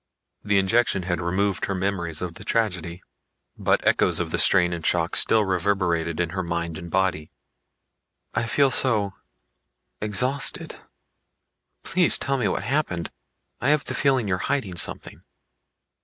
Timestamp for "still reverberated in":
5.15-6.29